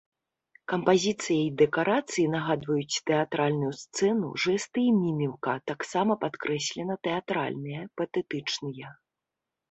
Кампазіцыя 0.71 1.41
і 1.47 1.49
дэкарацыі 1.61 2.23
нагадваюць 2.35 3.01
тэатральную 3.09 3.69
сцэну, 3.81 4.31
жэсты 4.43 4.79
і 4.91 4.93
міміка 5.01 5.53
таксама 5.73 6.17
падкрэслена 6.23 6.95
тэатральныя, 7.09 7.81
патэтычныя. 8.01 8.87